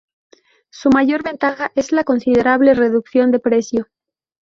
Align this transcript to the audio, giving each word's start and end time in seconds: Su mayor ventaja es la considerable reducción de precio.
Su 0.71 0.89
mayor 0.89 1.21
ventaja 1.21 1.71
es 1.75 1.91
la 1.91 2.03
considerable 2.03 2.73
reducción 2.73 3.29
de 3.29 3.37
precio. 3.37 3.85